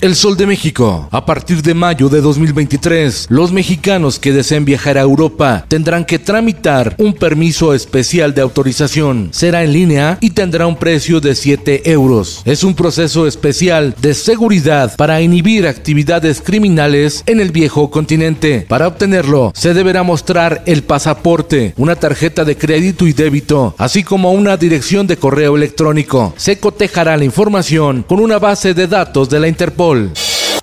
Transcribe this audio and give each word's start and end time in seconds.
El 0.00 0.14
Sol 0.14 0.36
de 0.36 0.46
México. 0.46 1.08
A 1.10 1.26
partir 1.26 1.60
de 1.60 1.74
mayo 1.74 2.08
de 2.08 2.20
2023, 2.20 3.26
los 3.30 3.50
mexicanos 3.50 4.20
que 4.20 4.32
deseen 4.32 4.64
viajar 4.64 4.96
a 4.96 5.00
Europa 5.00 5.64
tendrán 5.66 6.04
que 6.04 6.20
tramitar 6.20 6.94
un 6.98 7.14
permiso 7.14 7.74
especial 7.74 8.32
de 8.32 8.40
autorización. 8.40 9.30
Será 9.32 9.64
en 9.64 9.72
línea 9.72 10.16
y 10.20 10.30
tendrá 10.30 10.68
un 10.68 10.76
precio 10.76 11.20
de 11.20 11.34
7 11.34 11.90
euros. 11.90 12.42
Es 12.44 12.62
un 12.62 12.76
proceso 12.76 13.26
especial 13.26 13.96
de 14.00 14.14
seguridad 14.14 14.94
para 14.94 15.20
inhibir 15.20 15.66
actividades 15.66 16.42
criminales 16.42 17.24
en 17.26 17.40
el 17.40 17.50
viejo 17.50 17.90
continente. 17.90 18.66
Para 18.68 18.86
obtenerlo, 18.86 19.50
se 19.56 19.74
deberá 19.74 20.04
mostrar 20.04 20.62
el 20.66 20.84
pasaporte, 20.84 21.74
una 21.76 21.96
tarjeta 21.96 22.44
de 22.44 22.56
crédito 22.56 23.04
y 23.04 23.14
débito, 23.14 23.74
así 23.78 24.04
como 24.04 24.30
una 24.30 24.56
dirección 24.56 25.08
de 25.08 25.16
correo 25.16 25.56
electrónico. 25.56 26.34
Se 26.36 26.60
cotejará 26.60 27.16
la 27.16 27.24
información 27.24 28.04
con 28.06 28.20
una 28.20 28.38
base 28.38 28.74
de 28.74 28.86
datos 28.86 29.28
de 29.28 29.40
la 29.40 29.48
Interpol 29.48 29.87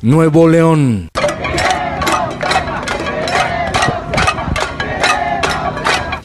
Nuevo 0.04 0.48
León. 0.48 1.10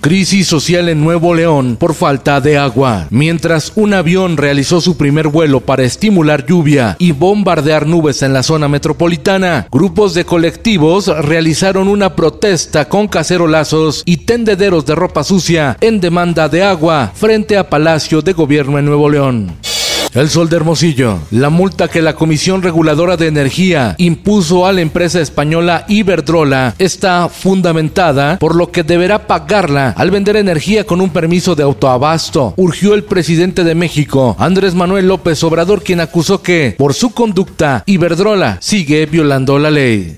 Crisis 0.03 0.49
social 0.49 0.91
en 0.91 1.01
Nuevo 1.03 1.35
León 1.35 1.77
por 1.81 1.95
falta 1.95 2.43
de 2.43 2.59
agua. 2.59 3.07
Mientras 3.09 3.73
un 3.75 3.95
avión 3.95 4.37
realizó 4.37 4.83
su 4.83 4.99
primer 4.99 5.29
vuelo 5.29 5.61
para 5.61 5.83
estimular 5.83 6.45
lluvia 6.45 6.97
y 6.99 7.13
bombardear 7.13 7.87
nubes 7.87 8.23
en 8.23 8.35
la 8.35 8.43
zona 8.43 8.69
metropolitana, 8.69 9.67
grupos 9.71 10.13
de 10.13 10.27
colectivos 10.27 11.07
realizaron 11.07 11.89
una 11.89 12.15
protesta 12.15 12.87
con 12.87 13.09
cacerolazos 13.09 14.03
y 14.05 14.19
tendederos 14.19 14.85
de 14.85 14.95
ropa 14.95 15.25
sucia 15.25 15.79
en 15.81 16.01
demanda 16.01 16.51
de 16.51 16.65
agua 16.65 17.13
frente 17.15 17.57
a 17.57 17.71
Palacio 17.71 18.21
de 18.21 18.35
Gobierno 18.35 18.79
en 18.79 18.85
Nuevo 18.85 19.09
León. 19.09 19.70
El 20.13 20.29
Sol 20.29 20.49
de 20.49 20.57
Hermosillo. 20.57 21.21
La 21.31 21.51
multa 21.51 21.87
que 21.87 22.03
la 22.03 22.15
Comisión 22.15 22.63
Reguladora 22.63 23.17
de 23.17 23.29
Energía 23.29 23.95
impuso 23.99 24.67
a 24.67 24.73
la 24.73 24.81
empresa 24.81 25.21
española 25.21 25.85
Iberdrola 25.87 26.75
está 26.79 27.29
fundamentada, 27.29 28.37
por 28.39 28.57
lo 28.57 28.73
que 28.73 28.83
deberá 28.83 29.29
pagarla 29.29 29.95
al 29.97 30.11
vender 30.11 30.35
energía 30.35 30.85
con 30.85 31.01
un 31.01 31.11
permiso 31.11 31.55
de 31.55 31.63
autoabasto. 31.63 32.55
Urgió 32.57 32.95
el 32.95 33.05
presidente 33.05 33.63
de 33.63 33.77
México, 33.77 34.35
Andrés 34.41 34.75
Manuel 34.75 35.07
López 35.07 35.45
Obrador, 35.45 35.85
quien 35.85 36.01
acusó 36.01 36.43
que, 36.43 36.75
por 36.77 36.93
su 36.93 37.11
conducta, 37.11 37.85
Iberdrola 37.87 38.59
sigue 38.61 39.07
violando 39.07 39.61
la 39.61 39.71
ley. 39.71 40.17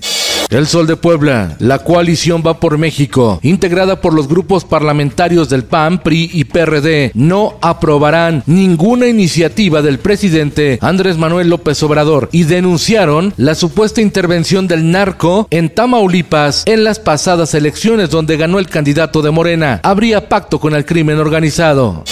El 0.49 0.67
Sol 0.67 0.87
de 0.87 0.95
Puebla, 0.95 1.55
la 1.59 1.79
coalición 1.79 2.43
va 2.45 2.59
por 2.59 2.77
México, 2.77 3.39
integrada 3.41 4.01
por 4.01 4.13
los 4.13 4.27
grupos 4.27 4.65
parlamentarios 4.65 5.49
del 5.49 5.63
PAN, 5.63 6.03
PRI 6.03 6.29
y 6.31 6.43
PRD, 6.43 7.11
no 7.15 7.57
aprobarán 7.61 8.43
ninguna 8.45 9.07
iniciativa 9.07 9.81
del 9.81 9.99
presidente 9.99 10.77
Andrés 10.81 11.17
Manuel 11.17 11.49
López 11.49 11.81
Obrador 11.83 12.29
y 12.31 12.43
denunciaron 12.43 13.33
la 13.37 13.55
supuesta 13.55 14.01
intervención 14.01 14.67
del 14.67 14.91
narco 14.91 15.47
en 15.49 15.69
Tamaulipas 15.69 16.63
en 16.65 16.83
las 16.83 16.99
pasadas 16.99 17.53
elecciones 17.53 18.09
donde 18.09 18.37
ganó 18.37 18.59
el 18.59 18.67
candidato 18.67 19.21
de 19.21 19.31
Morena. 19.31 19.79
Habría 19.83 20.29
pacto 20.29 20.59
con 20.59 20.75
el 20.75 20.85
crimen 20.85 21.17
organizado. 21.17 22.03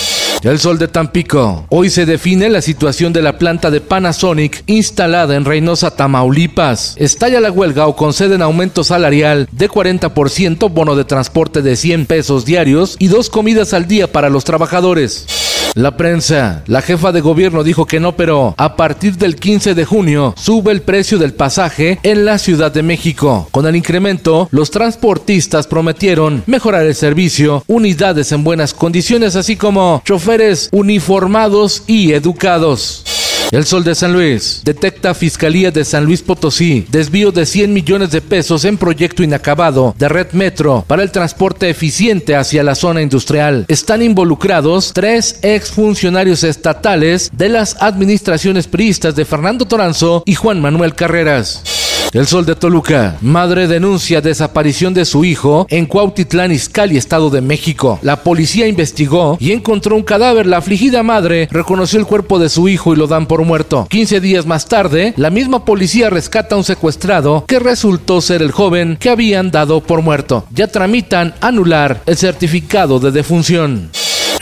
El 0.44 0.58
Sol 0.58 0.80
de 0.80 0.88
Tampico. 0.88 1.66
Hoy 1.70 1.92
se 1.92 2.08
define 2.08 2.50
la 2.50 2.62
situación 2.62 3.14
de 3.14 3.22
la 3.22 3.38
planta 3.38 3.70
de 3.70 3.80
Panasonic 3.80 4.64
instalada 4.66 5.36
en 5.36 5.46
Reynosa, 5.46 5.96
Tamaulipas. 5.96 6.96
Estalla 6.98 7.40
la 7.40 7.52
huelga 7.52 7.86
o 7.86 7.96
conceden 7.96 8.42
aumento 8.42 8.84
salarial 8.84 9.48
de 9.52 9.70
40%, 9.70 10.72
bono 10.72 10.96
de 10.96 11.06
transporte 11.06 11.62
de 11.62 11.76
100 11.76 12.08
pesos 12.08 12.44
diarios 12.44 12.96
y 12.98 13.08
dos 13.08 13.30
comidas 13.30 13.74
al 13.76 13.88
día 13.88 14.12
para 14.12 14.30
los 14.30 14.44
trabajadores. 14.44 15.28
La 15.76 15.96
prensa. 15.96 16.64
La 16.68 16.82
jefa 16.82 17.14
de 17.14 17.22
gobierno 17.22 17.64
dijo 17.64 17.86
que 17.86 18.00
no, 18.00 18.16
pero 18.18 18.54
a 18.58 18.76
partir 18.76 19.16
del 19.16 19.38
15 19.38 19.74
de 19.74 19.86
junio 19.86 20.34
sube 20.38 20.72
el 20.74 20.82
precio 20.82 21.18
del 21.18 21.34
pasaje 21.34 22.00
en 22.04 22.26
la 22.26 22.38
Ciudad 22.38 22.74
de 22.74 22.84
México. 22.84 23.48
Con 23.52 23.66
el 23.66 23.78
incremento, 23.78 24.50
los 24.52 24.70
transportistas 24.70 25.68
prometieron 25.68 26.44
mejorar 26.46 26.86
el 26.86 26.96
servicio, 26.96 27.64
unidades 27.68 28.34
en 28.34 28.44
buenas 28.44 28.74
condiciones, 28.74 29.38
así 29.38 29.56
como 29.56 30.02
choferes 30.04 30.68
uniformados 30.74 31.84
y 31.88 32.12
educados. 32.12 33.11
El 33.52 33.66
Sol 33.66 33.84
de 33.84 33.96
San 33.96 34.14
Luis. 34.14 34.62
Detecta 34.64 35.14
Fiscalía 35.14 35.72
de 35.72 35.84
San 35.84 36.06
Luis 36.06 36.22
Potosí 36.22 36.86
desvío 36.90 37.34
de 37.34 37.46
100 37.46 37.74
millones 37.74 38.12
de 38.12 38.22
pesos 38.22 38.64
en 38.64 38.78
proyecto 38.78 39.24
inacabado 39.24 39.94
de 40.00 40.08
Red 40.08 40.32
Metro 40.32 40.86
para 40.88 41.04
el 41.04 41.12
transporte 41.12 41.70
eficiente 41.70 42.38
hacia 42.38 42.64
la 42.64 42.76
zona 42.76 43.02
industrial. 43.02 43.66
Están 43.68 44.04
involucrados 44.04 44.94
tres 44.94 45.40
exfuncionarios 45.42 46.46
estatales 46.46 47.30
de 47.34 47.50
las 47.50 47.76
administraciones 47.82 48.68
priistas 48.68 49.18
de 49.18 49.26
Fernando 49.26 49.66
Toranzo 49.66 50.24
y 50.26 50.36
Juan 50.36 50.62
Manuel 50.62 50.96
Carreras. 50.96 51.81
El 52.14 52.28
Sol 52.28 52.46
de 52.46 52.56
Toluca. 52.56 53.18
Madre 53.22 53.68
denuncia 53.68 54.20
desaparición 54.20 54.94
de 54.94 55.06
su 55.06 55.24
hijo 55.24 55.66
en 55.70 55.86
Cuautitlán, 55.86 56.52
Izcalli, 56.52 56.98
Estado 56.98 57.30
de 57.30 57.40
México. 57.40 58.00
La 58.02 58.18
policía 58.18 58.68
investigó 58.68 59.38
y 59.40 59.54
encontró 59.54 59.96
un 59.96 60.04
cadáver. 60.04 60.46
La 60.46 60.58
afligida 60.58 61.04
madre 61.04 61.48
reconoció 61.52 62.00
el 62.00 62.06
cuerpo 62.06 62.38
de 62.38 62.50
su 62.50 62.68
hijo 62.68 62.94
y 62.94 62.98
lo 62.98 63.08
dan 63.08 63.28
por 63.28 63.46
muerto. 63.46 63.88
15 63.90 64.20
días 64.20 64.46
más 64.46 64.66
tarde, 64.66 65.14
la 65.16 65.30
misma 65.30 65.64
policía 65.64 66.10
rescata 66.10 66.56
a 66.56 66.58
un 66.58 66.66
secuestrado 66.66 67.46
que 67.48 67.60
resultó 67.60 68.20
ser 68.20 68.42
el 68.42 68.52
joven 68.52 68.98
que 69.00 69.10
habían 69.10 69.50
dado 69.50 69.80
por 69.80 70.02
muerto. 70.02 70.46
Ya 70.54 70.68
tramitan 70.68 71.34
anular 71.40 72.02
el 72.06 72.18
certificado 72.18 73.00
de 73.00 73.12
defunción. 73.12 73.90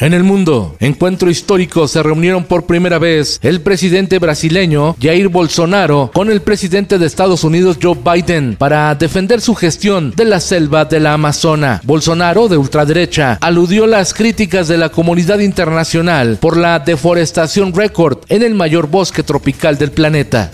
En 0.02 0.14
el 0.14 0.24
mundo, 0.24 0.78
encuentro 0.80 1.30
histórico, 1.30 1.86
se 1.86 2.02
reunieron 2.02 2.46
por 2.46 2.66
primera 2.66 3.00
vez 3.00 3.38
el 3.44 3.60
presidente 3.60 4.18
brasileño 4.18 4.96
Jair 4.98 5.28
Bolsonaro 5.28 6.12
con 6.14 6.32
el 6.32 6.42
presidente 6.42 6.98
de 6.98 7.06
Estados 7.06 7.44
Unidos 7.44 7.78
Joe 7.82 7.98
Biden 8.02 8.56
para 8.56 8.96
defender 8.96 9.42
su 9.42 9.56
gestión 9.56 10.14
de 10.16 10.24
la 10.24 10.40
selva 10.40 10.86
de 10.86 11.02
la 11.02 11.16
Amazona. 11.16 11.82
Bolsonaro, 11.84 12.48
de 12.48 12.56
ultraderecha, 12.56 13.38
aludió 13.42 13.88
las 13.88 14.14
críticas 14.14 14.70
de 14.70 14.78
la 14.78 14.88
comunidad 14.88 15.40
internacional 15.40 16.38
por 16.40 16.56
la 16.56 16.80
deforestación 16.80 17.74
récord 17.74 18.20
en 18.30 18.44
el 18.44 18.56
mayor 18.56 18.88
bosque 18.88 19.24
tropical 19.24 19.78
del 19.78 19.92
planeta. 19.92 20.50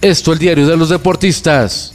Esto 0.00 0.32
el 0.32 0.40
diario 0.40 0.66
de 0.66 0.76
los 0.76 0.88
deportistas. 0.88 1.92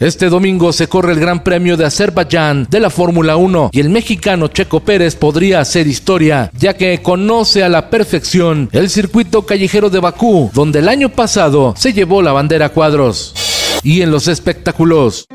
Este 0.00 0.28
domingo 0.28 0.72
se 0.72 0.88
corre 0.88 1.12
el 1.12 1.20
Gran 1.20 1.44
Premio 1.44 1.76
de 1.76 1.84
Azerbaiyán 1.84 2.66
de 2.70 2.80
la 2.80 2.90
Fórmula 2.90 3.36
1 3.36 3.70
y 3.72 3.80
el 3.80 3.90
mexicano 3.90 4.48
Checo 4.48 4.80
Pérez 4.80 5.14
podría 5.14 5.60
hacer 5.60 5.86
historia, 5.86 6.50
ya 6.58 6.74
que 6.74 7.02
conoce 7.02 7.62
a 7.62 7.68
la 7.68 7.90
perfección 7.90 8.68
el 8.72 8.90
circuito 8.90 9.46
callejero 9.46 9.90
de 9.90 10.00
Bakú, 10.00 10.50
donde 10.54 10.78
el 10.80 10.88
año 10.88 11.10
pasado 11.10 11.74
se 11.76 11.92
llevó 11.92 12.22
la 12.22 12.32
bandera 12.32 12.66
a 12.66 12.70
cuadros. 12.70 13.34
Y 13.82 14.02
en 14.02 14.10
los 14.10 14.28
espectáculos. 14.28 15.26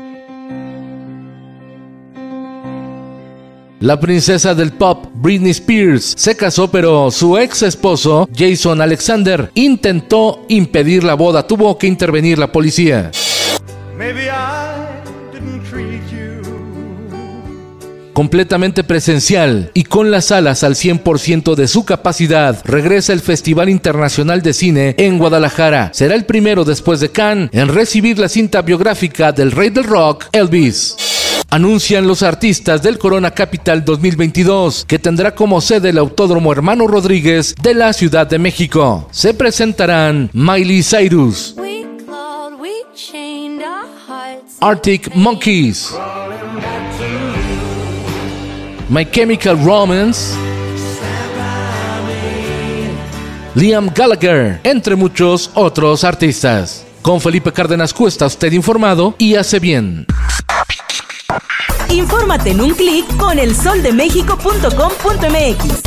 La 3.80 3.98
princesa 3.98 4.54
del 4.54 4.72
pop, 4.72 5.06
Britney 5.14 5.52
Spears, 5.52 6.12
se 6.14 6.36
casó, 6.36 6.70
pero 6.70 7.10
su 7.10 7.38
ex 7.38 7.62
esposo, 7.62 8.28
Jason 8.36 8.82
Alexander, 8.82 9.50
intentó 9.54 10.44
impedir 10.50 11.02
la 11.02 11.14
boda. 11.14 11.46
Tuvo 11.46 11.78
que 11.78 11.86
intervenir 11.86 12.38
la 12.38 12.52
policía. 12.52 13.10
completamente 18.12 18.84
presencial 18.84 19.70
y 19.72 19.84
con 19.84 20.10
las 20.10 20.26
salas 20.26 20.62
al 20.62 20.74
100% 20.74 21.54
de 21.54 21.66
su 21.66 21.86
capacidad, 21.86 22.60
regresa 22.66 23.14
el 23.14 23.20
Festival 23.20 23.70
Internacional 23.70 24.42
de 24.42 24.52
Cine 24.52 24.94
en 24.98 25.16
Guadalajara. 25.16 25.90
Será 25.94 26.16
el 26.16 26.26
primero 26.26 26.66
después 26.66 27.00
de 27.00 27.10
Cannes 27.10 27.48
en 27.52 27.68
recibir 27.68 28.18
la 28.18 28.28
cinta 28.28 28.60
biográfica 28.60 29.32
del 29.32 29.52
rey 29.52 29.70
del 29.70 29.84
rock, 29.84 30.26
Elvis 30.32 31.09
anuncian 31.50 32.06
los 32.06 32.22
artistas 32.22 32.82
del 32.82 32.98
Corona 32.98 33.32
Capital 33.32 33.84
2022, 33.84 34.84
que 34.86 34.98
tendrá 34.98 35.34
como 35.34 35.60
sede 35.60 35.90
el 35.90 35.98
Autódromo 35.98 36.52
Hermano 36.52 36.86
Rodríguez 36.86 37.54
de 37.60 37.74
la 37.74 37.92
Ciudad 37.92 38.26
de 38.26 38.38
México. 38.38 39.08
Se 39.10 39.34
presentarán 39.34 40.30
Miley 40.32 40.82
Cyrus, 40.82 41.56
Arctic 44.60 45.14
Monkeys, 45.14 45.92
My 48.88 49.04
Chemical 49.10 49.62
Romance, 49.64 50.34
Liam 53.56 53.90
Gallagher, 53.92 54.60
entre 54.62 54.94
muchos 54.94 55.50
otros 55.54 56.04
artistas. 56.04 56.86
Con 57.02 57.20
Felipe 57.20 57.50
Cárdenas 57.50 57.94
Cuesta 57.94 58.26
usted 58.26 58.52
informado 58.52 59.14
y 59.18 59.34
hace 59.34 59.58
bien. 59.58 60.06
Infórmate 61.90 62.50
en 62.50 62.60
un 62.60 62.74
clic 62.74 63.06
con 63.16 63.38
elsoldemexico.com.mx. 63.38 65.80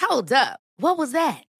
Hold 0.00 0.32
up. 0.32 0.60
What 0.78 0.98
was 0.98 1.12
that? 1.12 1.44